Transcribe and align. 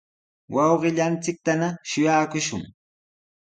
wawqillanchiktana 0.55 1.67
shuyaakushun. 1.89 2.63